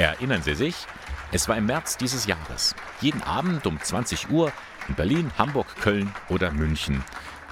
Erinnern 0.00 0.42
Sie 0.42 0.54
sich? 0.54 0.86
Es 1.30 1.46
war 1.46 1.58
im 1.58 1.66
März 1.66 1.98
dieses 1.98 2.24
Jahres. 2.24 2.74
Jeden 3.02 3.22
Abend 3.22 3.66
um 3.66 3.78
20 3.78 4.30
Uhr 4.30 4.50
in 4.88 4.94
Berlin, 4.94 5.30
Hamburg, 5.36 5.76
Köln 5.76 6.10
oder 6.30 6.50
München. 6.52 7.04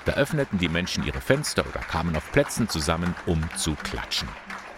Da 0.06 0.14
öffneten 0.14 0.56
die 0.58 0.70
Menschen 0.70 1.04
ihre 1.04 1.20
Fenster 1.20 1.66
oder 1.66 1.80
kamen 1.80 2.16
auf 2.16 2.32
Plätzen 2.32 2.66
zusammen, 2.66 3.14
um 3.26 3.46
zu 3.58 3.74
klatschen. 3.74 4.28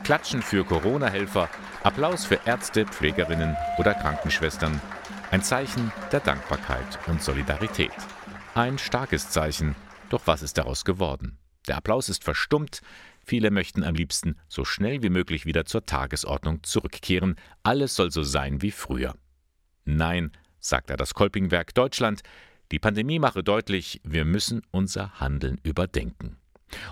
Klatschen 0.03 0.43
für 0.43 0.65
Corona-Helfer, 0.65 1.49
Applaus 1.85 2.25
für 2.25 2.41
Ärzte, 2.45 2.87
Pflegerinnen 2.87 3.57
oder 3.79 3.95
Krankenschwestern. 3.95 4.81
Ein 5.31 5.45
Zeichen 5.45 5.93
der 6.11 6.19
Dankbarkeit 6.19 6.99
und 7.07 7.23
Solidarität. 7.23 7.93
Ein 8.57 8.79
starkes 8.79 9.31
Zeichen, 9.31 9.77
doch 10.09 10.23
was 10.25 10.43
ist 10.43 10.59
daraus 10.59 10.85
geworden? 10.85 11.39
Der 11.69 11.77
Applaus 11.77 12.09
ist 12.09 12.25
verstummt, 12.25 12.81
viele 13.31 13.53
möchten 13.53 13.85
am 13.85 13.95
liebsten 13.95 14.35
so 14.49 14.65
schnell 14.65 15.05
wie 15.05 15.09
möglich 15.09 15.47
wieder 15.47 15.65
zur 15.65 15.87
Tagesordnung 15.87 16.65
zurückkehren, 16.65 17.37
alles 17.63 17.95
soll 17.95 18.11
so 18.11 18.25
sein 18.25 18.61
wie 18.61 18.73
früher. 18.73 19.15
Nein, 19.85 20.33
sagt 20.59 20.91
er 20.91 20.97
das 20.97 21.15
Kolpingwerk 21.15 21.73
Deutschland, 21.73 22.23
die 22.73 22.81
Pandemie 22.81 23.21
mache 23.21 23.45
deutlich, 23.45 24.01
wir 24.03 24.25
müssen 24.25 24.63
unser 24.73 25.21
Handeln 25.21 25.61
überdenken. 25.63 26.39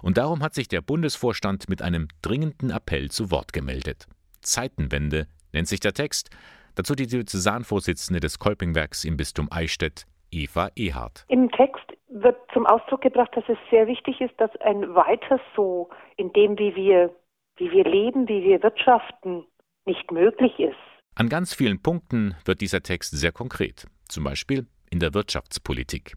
Und 0.00 0.16
darum 0.16 0.40
hat 0.40 0.54
sich 0.54 0.68
der 0.68 0.80
Bundesvorstand 0.80 1.68
mit 1.68 1.82
einem 1.82 2.06
dringenden 2.22 2.70
Appell 2.70 3.10
zu 3.10 3.32
Wort 3.32 3.52
gemeldet. 3.52 4.06
Zeitenwende 4.40 5.26
nennt 5.52 5.66
sich 5.66 5.80
der 5.80 5.92
Text, 5.92 6.30
dazu 6.76 6.94
die 6.94 7.08
Diözesanvorsitzende 7.08 8.20
des 8.20 8.38
Kolpingwerks 8.38 9.02
im 9.02 9.16
Bistum 9.16 9.48
Eichstätt, 9.50 10.06
Eva 10.30 10.70
Ehardt. 10.76 11.24
Im 11.30 11.50
Text 11.50 11.87
wird 12.08 12.36
zum 12.52 12.66
Ausdruck 12.66 13.02
gebracht, 13.02 13.30
dass 13.34 13.44
es 13.48 13.58
sehr 13.70 13.86
wichtig 13.86 14.20
ist, 14.20 14.34
dass 14.38 14.54
ein 14.60 14.94
weiter 14.94 15.40
so 15.54 15.90
in 16.16 16.32
dem, 16.32 16.58
wie 16.58 16.74
wir, 16.74 17.14
wie 17.56 17.70
wir 17.70 17.84
leben, 17.84 18.28
wie 18.28 18.42
wir 18.42 18.62
wirtschaften, 18.62 19.44
nicht 19.84 20.10
möglich 20.10 20.58
ist. 20.58 20.76
An 21.14 21.28
ganz 21.28 21.54
vielen 21.54 21.82
Punkten 21.82 22.36
wird 22.44 22.60
dieser 22.60 22.82
Text 22.82 23.16
sehr 23.18 23.32
konkret, 23.32 23.86
zum 24.08 24.24
Beispiel 24.24 24.66
in 24.90 25.00
der 25.00 25.14
Wirtschaftspolitik. 25.14 26.14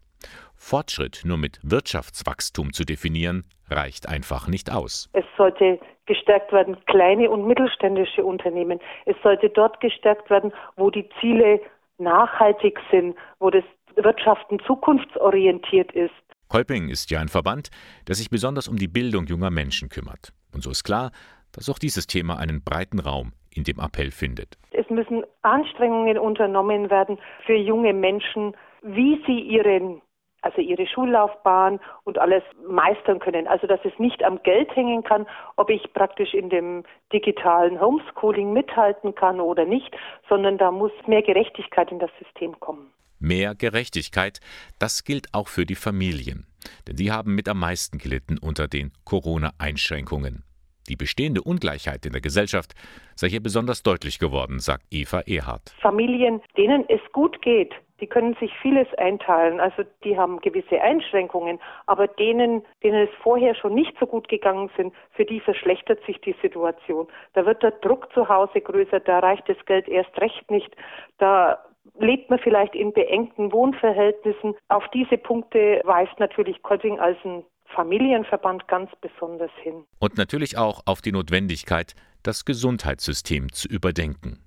Fortschritt 0.56 1.22
nur 1.24 1.38
mit 1.38 1.58
Wirtschaftswachstum 1.62 2.72
zu 2.72 2.84
definieren, 2.84 3.44
reicht 3.68 4.08
einfach 4.08 4.46
nicht 4.46 4.70
aus. 4.70 5.10
Es 5.12 5.24
sollte 5.36 5.80
gestärkt 6.06 6.52
werden, 6.52 6.76
kleine 6.86 7.30
und 7.30 7.46
mittelständische 7.46 8.24
Unternehmen. 8.24 8.78
Es 9.06 9.16
sollte 9.22 9.50
dort 9.50 9.80
gestärkt 9.80 10.30
werden, 10.30 10.52
wo 10.76 10.90
die 10.90 11.08
Ziele 11.20 11.60
nachhaltig 11.98 12.78
sind, 12.90 13.16
wo 13.38 13.50
das 13.50 13.64
Wirtschaften 13.96 14.58
zukunftsorientiert 14.66 15.92
ist. 15.92 16.12
Kolping 16.48 16.88
ist 16.88 17.10
ja 17.10 17.20
ein 17.20 17.28
Verband, 17.28 17.70
der 18.08 18.14
sich 18.14 18.28
besonders 18.28 18.68
um 18.68 18.76
die 18.76 18.88
Bildung 18.88 19.26
junger 19.26 19.50
Menschen 19.50 19.88
kümmert. 19.88 20.32
Und 20.52 20.62
so 20.62 20.70
ist 20.70 20.84
klar, 20.84 21.10
dass 21.52 21.70
auch 21.70 21.78
dieses 21.78 22.06
Thema 22.06 22.38
einen 22.38 22.62
breiten 22.62 22.98
Raum 22.98 23.32
in 23.54 23.64
dem 23.64 23.78
Appell 23.78 24.10
findet. 24.10 24.58
Es 24.70 24.88
müssen 24.90 25.24
Anstrengungen 25.42 26.18
unternommen 26.18 26.90
werden 26.90 27.18
für 27.46 27.56
junge 27.56 27.92
Menschen, 27.92 28.54
wie 28.82 29.22
sie 29.26 29.40
ihren 29.40 30.02
also 30.42 30.60
ihre 30.60 30.86
Schullaufbahn 30.86 31.80
und 32.04 32.18
alles 32.18 32.42
meistern 32.68 33.20
können. 33.20 33.46
Also 33.46 33.66
dass 33.66 33.78
es 33.84 33.96
nicht 33.98 34.22
am 34.24 34.42
Geld 34.42 34.74
hängen 34.74 35.04
kann, 35.04 35.26
ob 35.56 35.70
ich 35.70 35.92
praktisch 35.94 36.34
in 36.34 36.50
dem 36.50 36.82
digitalen 37.12 37.80
Homeschooling 37.80 38.52
mithalten 38.52 39.14
kann 39.14 39.40
oder 39.40 39.64
nicht, 39.64 39.96
sondern 40.28 40.58
da 40.58 40.70
muss 40.70 40.92
mehr 41.06 41.22
Gerechtigkeit 41.22 41.90
in 41.92 42.00
das 42.00 42.10
System 42.18 42.58
kommen. 42.58 42.92
Mehr 43.22 43.54
Gerechtigkeit, 43.54 44.40
das 44.80 45.04
gilt 45.04 45.28
auch 45.32 45.46
für 45.46 45.64
die 45.64 45.76
Familien, 45.76 46.46
denn 46.88 46.96
die 46.96 47.12
haben 47.12 47.36
mit 47.36 47.48
am 47.48 47.60
meisten 47.60 47.98
gelitten 47.98 48.36
unter 48.36 48.66
den 48.66 48.90
Corona-Einschränkungen. 49.04 50.42
Die 50.88 50.96
bestehende 50.96 51.40
Ungleichheit 51.42 52.04
in 52.04 52.12
der 52.12 52.20
Gesellschaft 52.20 52.72
sei 53.14 53.28
hier 53.28 53.40
besonders 53.40 53.84
deutlich 53.84 54.18
geworden, 54.18 54.58
sagt 54.58 54.82
Eva 54.90 55.20
Ehardt. 55.20 55.72
Familien, 55.80 56.42
denen 56.56 56.84
es 56.88 57.00
gut 57.12 57.40
geht, 57.42 57.72
die 58.00 58.08
können 58.08 58.34
sich 58.40 58.52
vieles 58.60 58.92
einteilen. 58.98 59.60
Also 59.60 59.84
die 60.02 60.18
haben 60.18 60.40
gewisse 60.40 60.80
Einschränkungen, 60.80 61.60
aber 61.86 62.08
denen, 62.08 62.64
denen 62.82 63.06
es 63.06 63.14
vorher 63.22 63.54
schon 63.54 63.74
nicht 63.74 63.96
so 64.00 64.06
gut 64.06 64.28
gegangen 64.28 64.68
sind, 64.76 64.92
für 65.12 65.24
die 65.24 65.38
verschlechtert 65.38 66.04
sich 66.04 66.20
die 66.20 66.34
Situation. 66.42 67.06
Da 67.34 67.46
wird 67.46 67.62
der 67.62 67.70
Druck 67.70 68.12
zu 68.12 68.28
Hause 68.28 68.60
größer, 68.60 68.98
da 68.98 69.20
reicht 69.20 69.48
das 69.48 69.64
Geld 69.66 69.86
erst 69.86 70.20
recht 70.20 70.50
nicht, 70.50 70.74
da 71.18 71.64
lebt 72.02 72.28
man 72.30 72.38
vielleicht 72.38 72.74
in 72.74 72.92
beengten 72.92 73.52
Wohnverhältnissen. 73.52 74.54
Auf 74.68 74.84
diese 74.92 75.16
Punkte 75.16 75.80
weist 75.84 76.18
natürlich 76.18 76.62
Kolping 76.62 76.98
als 77.00 77.16
ein 77.24 77.44
Familienverband 77.74 78.68
ganz 78.68 78.90
besonders 79.00 79.50
hin. 79.62 79.84
Und 79.98 80.18
natürlich 80.18 80.58
auch 80.58 80.82
auf 80.84 81.00
die 81.00 81.12
Notwendigkeit, 81.12 81.94
das 82.22 82.44
Gesundheitssystem 82.44 83.52
zu 83.52 83.68
überdenken. 83.68 84.38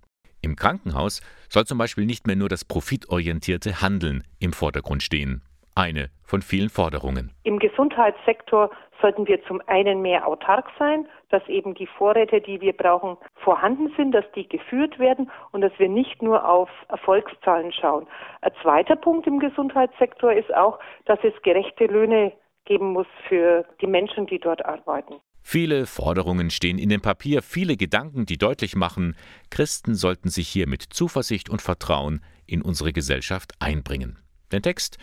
Im 0.41 0.55
Krankenhaus 0.55 1.21
soll 1.49 1.65
zum 1.65 1.79
Beispiel 1.79 2.05
nicht 2.05 2.27
mehr 2.27 2.35
nur 2.35 2.49
das 2.49 2.65
profitorientierte 2.65 3.81
Handeln 3.81 4.23
im 4.39 4.53
Vordergrund 4.53 5.01
stehen. 5.01 5.41
Eine 5.75 6.09
von 6.23 6.41
vielen 6.41 6.69
Forderungen. 6.69 7.31
Im 7.43 7.59
Gesundheitssektor 7.59 8.71
sollten 9.01 9.27
wir 9.27 9.43
zum 9.43 9.61
einen 9.67 10.01
mehr 10.01 10.25
autark 10.25 10.67
sein, 10.79 11.05
dass 11.29 11.45
eben 11.49 11.75
die 11.75 11.85
Vorräte, 11.85 12.39
die 12.39 12.61
wir 12.61 12.71
brauchen, 12.71 13.17
vorhanden 13.35 13.93
sind, 13.97 14.13
dass 14.13 14.23
die 14.35 14.47
geführt 14.47 14.97
werden 14.99 15.29
und 15.51 15.59
dass 15.59 15.73
wir 15.77 15.89
nicht 15.89 16.21
nur 16.21 16.47
auf 16.47 16.69
Erfolgszahlen 16.87 17.73
schauen. 17.73 18.07
Ein 18.41 18.53
zweiter 18.61 18.95
Punkt 18.95 19.27
im 19.27 19.39
Gesundheitssektor 19.39 20.31
ist 20.31 20.53
auch, 20.55 20.79
dass 21.05 21.19
es 21.23 21.33
gerechte 21.43 21.87
Löhne 21.87 22.31
geben 22.63 22.93
muss 22.93 23.07
für 23.27 23.65
die 23.81 23.87
Menschen, 23.87 24.27
die 24.27 24.39
dort 24.39 24.63
arbeiten. 24.65 25.15
Viele 25.41 25.85
Forderungen 25.85 26.51
stehen 26.51 26.79
in 26.79 26.89
dem 26.89 27.01
Papier, 27.01 27.43
viele 27.43 27.75
Gedanken, 27.75 28.25
die 28.25 28.37
deutlich 28.37 28.77
machen, 28.77 29.15
Christen 29.51 29.93
sollten 29.93 30.29
sich 30.29 30.47
hier 30.47 30.67
mit 30.67 30.81
Zuversicht 30.81 31.49
und 31.49 31.61
Vertrauen 31.61 32.23
in 32.47 32.61
unsere 32.61 32.93
Gesellschaft 32.93 33.53
einbringen. 33.59 34.17
Den 34.51 34.63
Text 34.63 34.97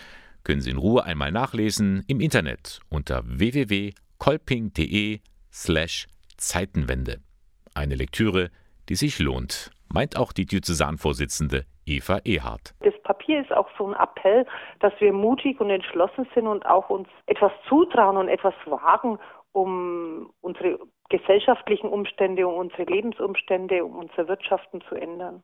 können 0.44 0.60
Sie 0.60 0.70
in 0.70 0.78
Ruhe 0.78 1.04
einmal 1.04 1.32
nachlesen 1.32 2.04
im 2.08 2.20
Internet 2.20 2.80
unter 2.88 3.22
www.kolping.de 3.24 5.20
slash 5.52 6.06
Zeitenwende. 6.36 7.18
Eine 7.74 7.94
Lektüre, 7.94 8.50
die 8.88 8.96
sich 8.96 9.18
lohnt, 9.18 9.70
meint 9.92 10.16
auch 10.16 10.32
die 10.32 10.46
Diözesanvorsitzende 10.46 11.64
Eva 11.86 12.18
Ehardt. 12.24 12.74
Das 12.80 12.94
Papier 13.02 13.40
ist 13.40 13.52
auch 13.52 13.68
so 13.78 13.86
ein 13.86 13.94
Appell, 13.94 14.46
dass 14.80 14.92
wir 15.00 15.12
mutig 15.12 15.60
und 15.60 15.70
entschlossen 15.70 16.26
sind 16.34 16.46
und 16.46 16.66
auch 16.66 16.90
uns 16.90 17.08
etwas 17.26 17.52
zutrauen 17.68 18.16
und 18.16 18.28
etwas 18.28 18.54
wagen, 18.66 19.18
um 19.52 20.30
unsere 20.40 20.78
gesellschaftlichen 21.08 21.88
Umstände, 21.88 22.46
um 22.48 22.54
unsere 22.54 22.84
Lebensumstände, 22.84 23.84
um 23.84 23.96
unser 23.96 24.28
Wirtschaften 24.28 24.80
zu 24.88 24.94
ändern. 24.94 25.42